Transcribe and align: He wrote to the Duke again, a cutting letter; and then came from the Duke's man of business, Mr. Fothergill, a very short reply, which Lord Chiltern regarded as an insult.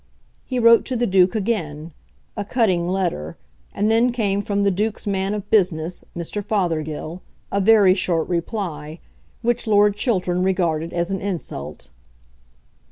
He 0.43 0.57
wrote 0.57 0.83
to 0.85 0.95
the 0.95 1.05
Duke 1.05 1.35
again, 1.35 1.91
a 2.35 2.43
cutting 2.43 2.89
letter; 2.89 3.37
and 3.71 3.91
then 3.91 4.11
came 4.11 4.41
from 4.41 4.63
the 4.63 4.71
Duke's 4.71 5.05
man 5.05 5.35
of 5.35 5.47
business, 5.51 6.03
Mr. 6.17 6.43
Fothergill, 6.43 7.21
a 7.51 7.61
very 7.61 7.93
short 7.93 8.27
reply, 8.27 8.97
which 9.43 9.67
Lord 9.67 9.95
Chiltern 9.95 10.41
regarded 10.41 10.91
as 10.91 11.11
an 11.11 11.21
insult. 11.21 11.91